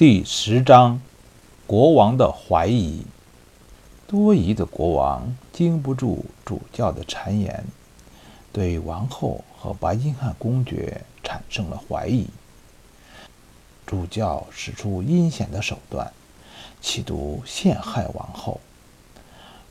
[0.00, 0.98] 第十章，
[1.66, 3.02] 国王的怀疑。
[4.06, 7.62] 多疑的国王经不住主教的谗言，
[8.50, 12.26] 对王后和白金汉公爵产生了怀疑。
[13.84, 16.10] 主教使出阴险的手段，
[16.80, 18.58] 企图陷害王后。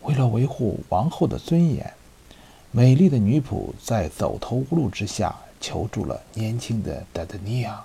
[0.03, 1.91] 为了维护王后的尊严，
[2.69, 7.83] 美丽的女仆在走投无路之下求助了年轻的达德尼亚，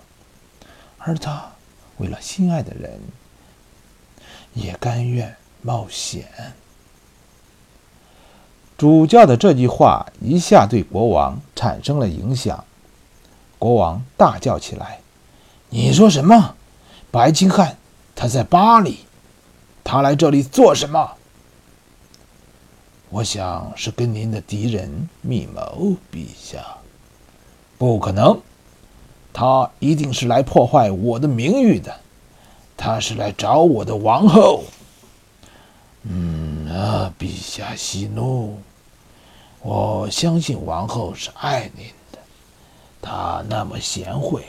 [0.99, 1.54] 而他。
[1.99, 3.01] 为了心爱的人，
[4.53, 6.27] 也甘愿冒险。
[8.77, 12.65] 主教的这句话一下对国王产生了影响，
[13.59, 14.99] 国王大叫起来
[15.71, 16.57] ：“你说什么？
[17.11, 17.77] 白金汉
[18.17, 18.99] 他在巴黎，
[19.85, 21.13] 他来这里做什么？”
[23.11, 26.59] 我想是跟您的敌人密谋，陛下。
[27.79, 28.41] 不可能。
[29.35, 31.95] 他一定是来破坏我的名誉的，
[32.77, 34.63] 他是来找我的王后。
[36.05, 38.57] 嗯啊，陛下息怒，
[39.61, 42.19] 我相信王后是爱您的，
[43.03, 44.45] 她那么贤惠。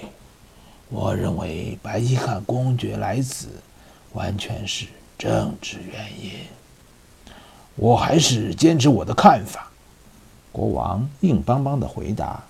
[0.90, 3.48] 我认为白金汉公爵来此，
[4.14, 4.86] 完全是
[5.18, 6.32] 政治原因。
[7.76, 9.72] 我还是坚持我的看法。
[10.52, 12.44] 国王硬邦邦的回答。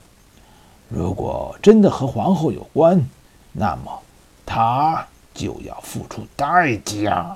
[0.88, 3.04] 如果真的和皇后有关，
[3.52, 4.04] 那么
[4.46, 7.36] 他就要付出代价。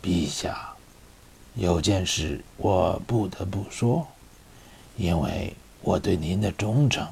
[0.00, 0.72] 陛下，
[1.54, 4.06] 有件事我不得不说，
[4.96, 7.06] 因为我对您的忠诚。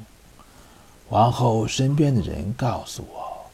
[1.08, 3.50] 王后身边的人告诉我，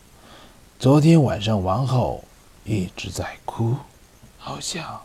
[0.78, 2.22] 昨天晚上王后
[2.64, 3.74] 一直在哭，
[4.38, 5.00] 好像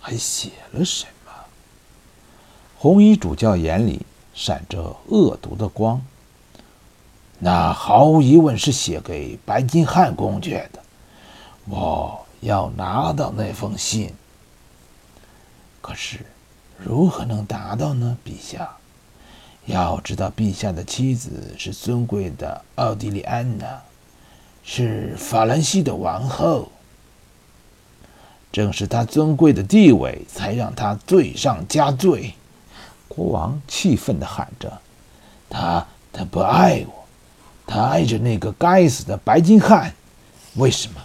[0.00, 1.32] 还写了什么。
[2.76, 4.04] 红衣主教眼里。
[4.36, 6.00] 闪着恶毒的光，
[7.38, 10.80] 那毫无疑问是写给白金汉公爵的。
[11.64, 14.12] 我要拿到那封信，
[15.80, 16.20] 可是
[16.78, 18.16] 如何能达到呢？
[18.22, 18.76] 陛下，
[19.64, 23.80] 要知道，陛下的妻子是尊贵的奥地利安娜，
[24.62, 26.70] 是法兰西的王后。
[28.52, 32.34] 正是她尊贵的地位，才让她罪上加罪。
[33.08, 34.80] 国王气愤地喊着
[35.48, 37.04] ：“他他不爱我，
[37.66, 39.94] 他爱着那个该死的白金汉。
[40.54, 41.00] 为什么？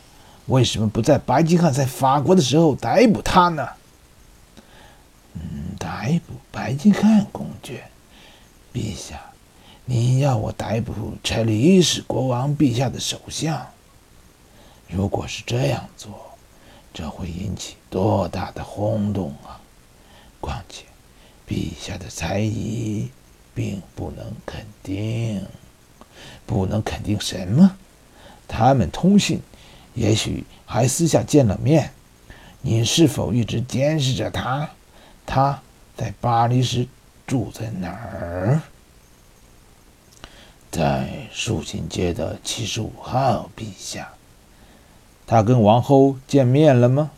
[0.47, 3.67] 为什么不在白金汉在法国的时候逮捕他呢
[5.33, 7.83] ？”“嗯，逮捕白金汉公爵，
[8.73, 9.21] 陛下，
[9.85, 13.65] 你要我逮捕查理一世国王陛下的首相？
[14.89, 16.11] 如果是这样做，
[16.93, 19.55] 这会引起多大的轰动啊！
[20.41, 20.83] 况且……”
[21.51, 23.09] 陛下的猜疑，
[23.53, 25.45] 并不能肯定，
[26.45, 27.75] 不能肯定什么？
[28.47, 29.41] 他们通信，
[29.93, 31.91] 也许还私下见了面。
[32.61, 34.69] 你是否一直监视着他？
[35.25, 35.61] 他
[35.97, 36.87] 在巴黎时
[37.27, 38.61] 住在哪儿？
[40.71, 44.13] 在树琴街的七十五号，陛下。
[45.27, 47.11] 他跟王后见面了吗？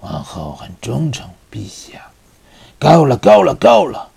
[0.00, 2.05] 王后很忠诚，陛下。
[2.78, 4.10] 够了，够了，够了！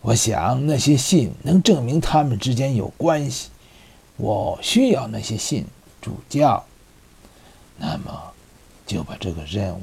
[0.00, 3.50] 我想那些信能证明他们之间有关系。
[4.16, 5.66] 我需要那些信，
[6.00, 6.64] 主教。
[7.76, 8.32] 那么，
[8.86, 9.82] 就把这个任务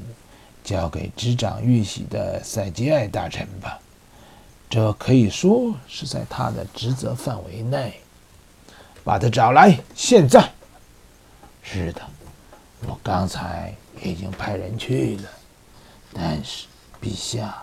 [0.64, 3.78] 交给执掌玉玺的塞吉艾大臣吧。
[4.68, 8.00] 这可以说是在他的职责范围内。
[9.04, 10.50] 把他找来，现在。
[11.62, 12.02] 是的，
[12.86, 15.30] 我刚才已经派人去了。
[16.12, 16.66] 但是，
[17.00, 17.62] 陛下。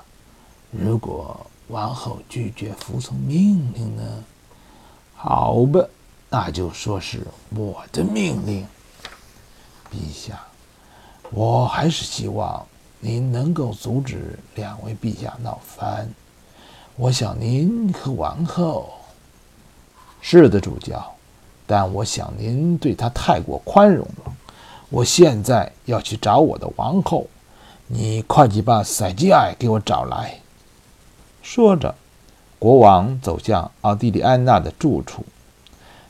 [0.77, 4.23] 如果王后拒绝服从命令呢？
[5.15, 5.87] 好吧，
[6.29, 7.25] 那就说是
[7.55, 8.65] 我的命令。
[9.91, 10.39] 陛下，
[11.31, 12.65] 我还是希望
[12.99, 16.09] 您能够阻止两位陛下闹翻。
[16.97, 18.89] 我想您和王后
[20.21, 21.15] 是的，主教，
[21.65, 24.33] 但我想您对她太过宽容了。
[24.89, 27.25] 我现在要去找我的王后，
[27.87, 30.39] 你快去把塞吉艾给我找来。
[31.45, 31.93] 说着，
[32.57, 35.23] 国王走向奥地利安娜的住处。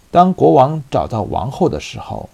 [0.10, 2.30] 当国王找到王后的时候，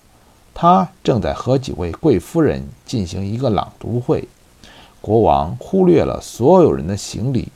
[0.53, 4.27] 她正在和几位贵夫人进行一个朗读会。
[5.01, 7.47] 国王忽略了所有人的行礼，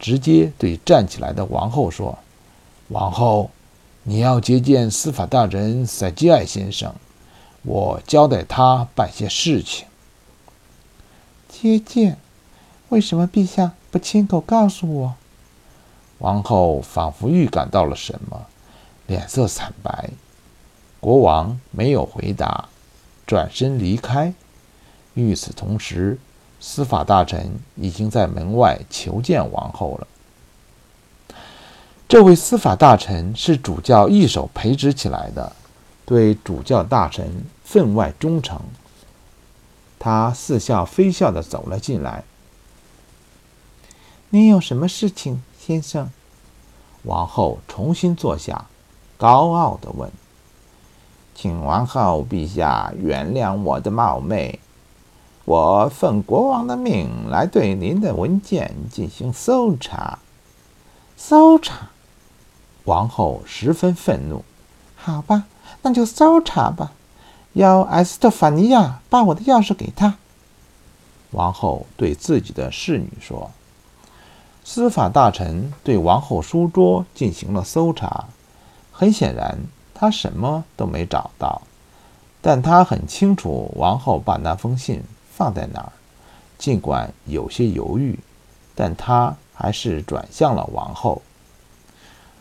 [0.00, 2.18] 直接对站起来的王后说
[2.88, 3.50] ：“王后，
[4.04, 6.94] 你要接见司法大人塞基艾先生，
[7.62, 9.86] 我交代他办些事情。”
[11.46, 12.16] 接见？
[12.88, 13.74] 为什么陛下？
[13.90, 15.14] 不亲口告诉我，
[16.18, 18.46] 王后仿佛预感到了什么，
[19.06, 20.10] 脸色惨白。
[21.00, 22.68] 国王没有回答，
[23.26, 24.34] 转身离开。
[25.14, 26.18] 与此同时，
[26.60, 30.06] 司法大臣已经在门外求见王后了。
[32.06, 35.52] 这位司法大臣是主教一手培植起来的，
[36.04, 38.60] 对主教大臣分外忠诚。
[39.98, 42.22] 他似笑非笑地走了进来。
[44.30, 46.10] “你有什么事情，先生？”
[47.04, 48.66] 王后重新坐下，
[49.16, 50.10] 高傲地问。
[51.34, 54.60] “请王后陛下原谅我的冒昧。
[55.46, 60.18] 我奉国王的命来对您的文件进行搜查。
[61.16, 61.88] ”“搜查？”
[62.84, 64.44] 王后十分愤怒。
[64.94, 65.44] “好吧，
[65.80, 66.92] 那就搜查吧。
[67.54, 70.16] 要埃斯特法尼亚把我的钥匙给他。”
[71.32, 73.50] 王后对自己的侍女说。
[74.70, 78.26] 司法大臣对王后书桌进行了搜查，
[78.92, 79.58] 很显然
[79.94, 81.62] 他什么都没找到，
[82.42, 85.02] 但他很清楚王后把那封信
[85.34, 85.92] 放在哪儿。
[86.58, 88.18] 尽管有些犹豫，
[88.74, 91.22] 但他还是转向了王后。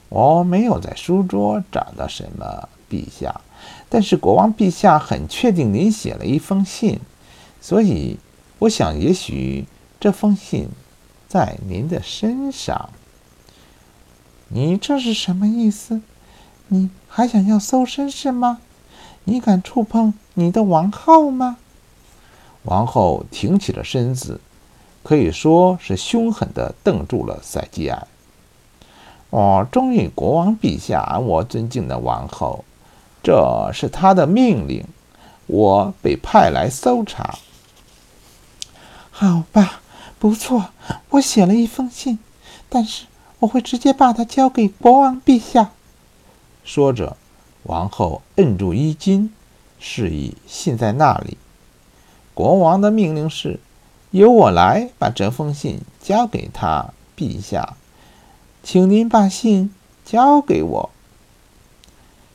[0.09, 3.39] 我没有在书桌找到什么，陛下，
[3.87, 6.99] 但是国王陛下很确定您写了一封信，
[7.61, 8.19] 所以
[8.59, 9.65] 我想也许
[9.97, 10.67] 这封信。
[11.27, 12.89] 在您的身上，
[14.47, 16.01] 你这是什么意思？
[16.67, 18.59] 你还想要搜身是吗？
[19.25, 21.57] 你敢触碰你的王后吗？
[22.63, 24.39] 王后挺起了身子，
[25.03, 28.07] 可以说是凶狠地瞪住了赛基安。
[29.29, 32.63] 我忠于国王陛下，我尊敬的王后，
[33.21, 34.85] 这是他的命令，
[35.47, 37.37] 我被派来搜查。
[39.11, 39.81] 好吧。
[40.19, 40.69] 不错，
[41.11, 42.19] 我写了一封信，
[42.69, 43.05] 但是
[43.39, 45.71] 我会直接把它交给国王陛下。
[46.63, 47.15] 说着，
[47.63, 49.31] 王后摁住衣襟，
[49.79, 51.37] 示意信在那里。
[52.33, 53.59] 国王的命令是，
[54.11, 56.93] 由我来把这封信交给他。
[57.15, 57.75] 陛下，
[58.61, 59.73] 请您把信
[60.05, 60.89] 交给我。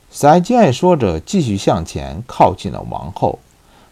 [0.09, 3.39] 塞基艾说着，继续向前靠近了王后。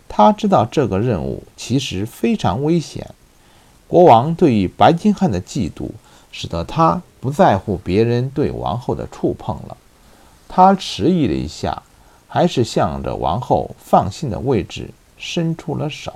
[0.10, 3.16] 他知道这个任务其实非常危险。
[3.92, 5.90] 国王对于白金汉的嫉妒，
[6.32, 9.76] 使得他不在乎别人对王后的触碰了。
[10.48, 11.84] 他迟疑了一下，
[12.26, 16.14] 还是向着王后放信的位置伸出了手。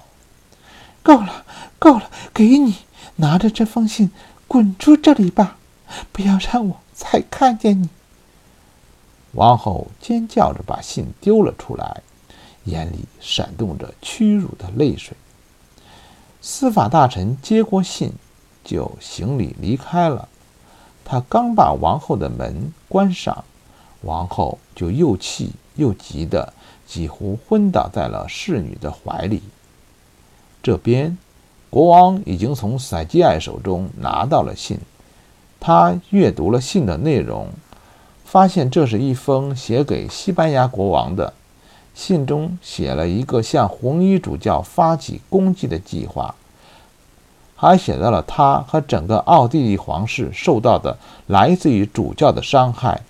[1.04, 1.44] 够了，
[1.78, 2.78] 够了，给你
[3.18, 4.10] 拿着这封信，
[4.48, 5.58] 滚出这里吧！
[6.14, 7.90] 不要让我再看见你！
[9.34, 12.02] 王后尖叫着把信丢了出来，
[12.64, 15.18] 眼里闪动着屈辱的泪水。
[16.48, 18.14] 司法大臣接过信，
[18.64, 20.30] 就行礼离开了。
[21.04, 23.44] 他刚把王后的门关上，
[24.02, 26.54] 王后就又气又急的，
[26.86, 29.42] 几乎昏倒在了侍女的怀里。
[30.62, 31.18] 这边，
[31.72, 34.78] 国王已经从塞基艾手中拿到了信。
[35.60, 37.50] 他阅读了信的内容，
[38.24, 41.34] 发现这是一封写给西班牙国王的。
[41.96, 46.36] 信中写了一个向红衣主教发起攻击的计划，
[47.56, 50.98] 还写到了他和整个奥地利皇室受到的
[51.28, 53.02] 来自于主教的伤害，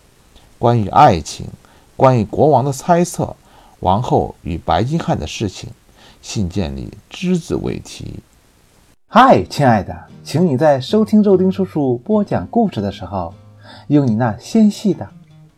[0.60, 1.48] 关于爱情，
[1.98, 3.36] 关于国王的猜测，
[3.80, 5.72] 王后与白金汉的事情，
[6.22, 8.20] 信件里只字未提。
[9.08, 13.34] 嗨，亲爱的，请你在收听肉丁叔叔播讲故事的时候，
[13.88, 15.10] 用你那纤细的、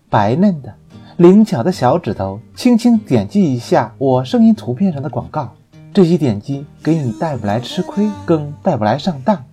[0.10, 0.74] 白嫩的。
[1.18, 5.52] 灵巧的小指头轻轻点击一下我声音图片上的广告，
[5.92, 9.44] 这些点击给你带不来吃亏，更带不来上当，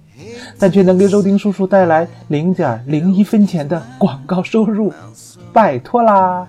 [0.59, 4.93] 但却能给肉丁叔叔带来零点零一分钱的广告收入，
[5.55, 6.47] 拜托啦！